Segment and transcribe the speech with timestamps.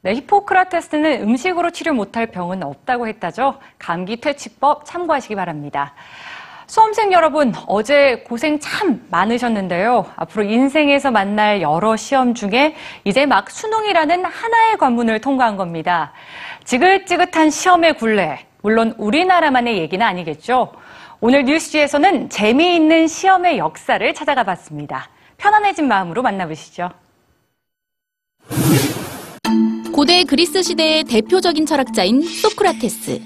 [0.00, 3.58] 네, 히포크라테스는 음식으로 치료 못할 병은 없다고 했다죠.
[3.80, 5.92] 감기 퇴치법 참고하시기 바랍니다.
[6.68, 10.06] 수험생 여러분, 어제 고생 참 많으셨는데요.
[10.14, 16.12] 앞으로 인생에서 만날 여러 시험 중에 이제 막 수능이라는 하나의 관문을 통과한 겁니다.
[16.62, 20.74] 지긋지긋한 시험의 굴레, 물론 우리나라만의 얘기는 아니겠죠.
[21.20, 25.08] 오늘 뉴스지에서는 재미있는 시험의 역사를 찾아가 봤습니다.
[25.38, 26.90] 편안해진 마음으로 만나보시죠.
[29.98, 33.20] 고대 그리스 시대의 대표적인 철학자인 소크라테스.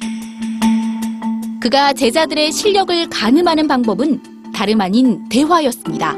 [1.61, 4.23] 그가 제자들의 실력을 가늠하는 방법은
[4.55, 6.17] 다름 아닌 대화였습니다.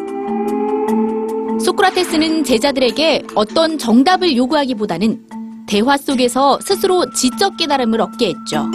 [1.58, 5.26] 소크라테스는 제자들에게 어떤 정답을 요구하기보다는
[5.66, 8.70] 대화 속에서 스스로 지적 깨달음을 얻게 했죠.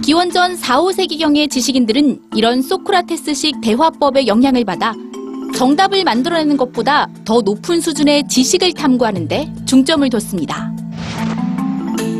[0.00, 4.94] 기원전 4, 5세기경의 지식인들은 이런 소크라테스식 대화법의 영향을 받아
[5.54, 10.72] 정답을 만들어내는 것보다 더 높은 수준의 지식을 탐구하는데 중점을 뒀습니다.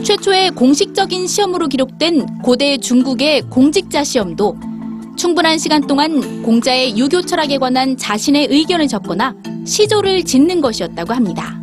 [0.02, 4.56] 최초의 공식적인 시험으로 기록된 고대 중국의 공직자 시험도
[5.16, 9.34] 충분한 시간 동안 공자의 유교 철학에 관한 자신의 의견을 적거나
[9.66, 11.60] 시조를 짓는 것이었다고 합니다.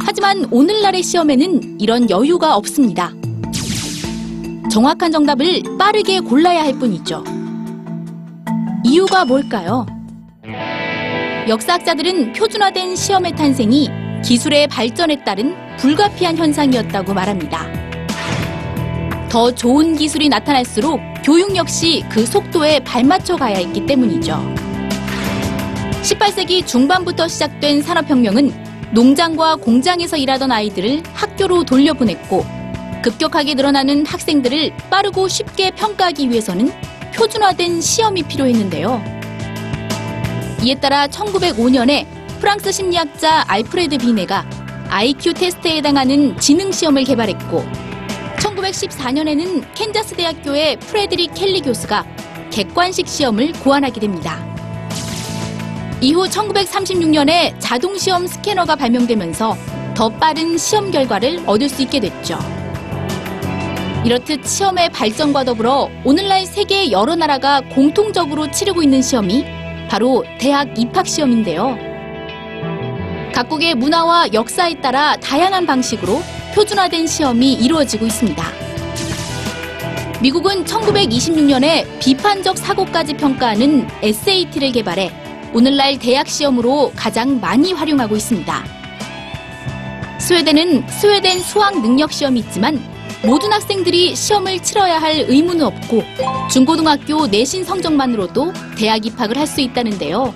[0.00, 3.12] 하지만 오늘날의 시험에는 이런 여유가 없습니다.
[4.70, 7.24] 정확한 정답을 빠르게 골라야 할 뿐이죠.
[8.84, 9.86] 이유가 뭘까요?
[11.46, 13.90] 역사학자들은 표준화된 시험의 탄생이
[14.24, 17.66] 기술의 발전에 따른 불가피한 현상이었다고 말합니다.
[19.28, 24.54] 더 좋은 기술이 나타날수록 교육 역시 그 속도에 발맞춰 가야 했기 때문이죠.
[26.02, 32.46] 18세기 중반부터 시작된 산업혁명은 농장과 공장에서 일하던 아이들을 학교로 돌려보냈고
[33.02, 36.72] 급격하게 늘어나는 학생들을 빠르고 쉽게 평가하기 위해서는
[37.14, 39.13] 표준화된 시험이 필요했는데요.
[40.64, 42.06] 이에 따라 1905년에
[42.40, 44.48] 프랑스 심리학자 알프레드 비네가
[44.88, 47.62] IQ 테스트에 해당하는 지능 시험을 개발했고
[48.38, 52.06] 1914년에는 캔자스 대학교의 프레드릭 켈리 교수가
[52.50, 54.42] 객관식 시험을 고안하게 됩니다.
[56.00, 59.56] 이후 1936년에 자동 시험 스캐너가 발명되면서
[59.94, 62.38] 더 빠른 시험 결과를 얻을 수 있게 됐죠.
[64.06, 69.44] 이렇듯 시험의 발전과 더불어 오늘날 세계 여러 나라가 공통적으로 치르고 있는 시험이
[69.88, 71.76] 바로 대학 입학 시험인데요.
[73.34, 76.22] 각국의 문화와 역사에 따라 다양한 방식으로
[76.54, 78.44] 표준화된 시험이 이루어지고 있습니다.
[80.22, 85.10] 미국은 1926년에 비판적 사고까지 평가하는 SAT를 개발해
[85.52, 88.64] 오늘날 대학 시험으로 가장 많이 활용하고 있습니다.
[90.18, 92.93] 스웨덴은 스웨덴 수학 능력 시험이 있지만
[93.26, 96.02] 모든 학생들이 시험을 치러야 할 의무는 없고
[96.50, 100.34] 중고등학교 내신 성적만으로도 대학 입학을 할 수 있다는데요.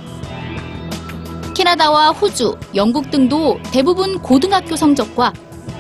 [1.54, 5.32] 캐나다와 호주, 영국 등도 대부분 고등학교 성적과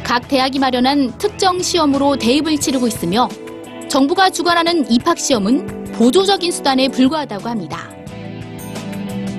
[0.02, 3.28] 각 대학이 마련한 특정 시험으로 대입을 치르고 있으며
[3.88, 7.88] 정부가 주관하는 입학 시험은 보조적인 수단에 불과하다고 합니다.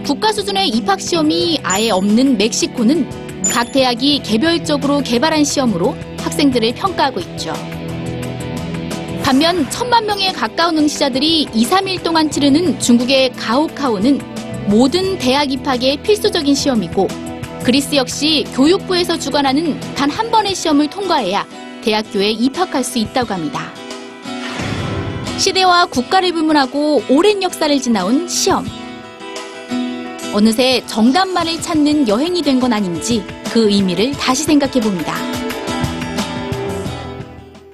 [0.05, 7.53] 국가 수준의 입학 시험이 아예 없는 멕시코는 각 대학이 개별적으로 개발한 시험으로 학생들을 평가하고 있죠.
[9.23, 14.19] 반면 천만 명에 가까운 응시자들이 2, 3일 동안 치르는 중국의 가오카오는
[14.67, 17.07] 모든 대학 입학의 필수적인 시험이고
[17.63, 21.45] 그리스 역시 교육부에서 주관하는 단 한 번의 시험을 통과해야
[21.83, 23.71] 대학교에 입학할 수 있다고 합니다.
[25.37, 28.65] 시대와 국가를 불문하고 오랜 역사를 지나온 시험.
[30.33, 35.15] 어느새 정답만을 찾는 여행이 된 건 아닌지 그 의미를 다시 생각해 봅니다.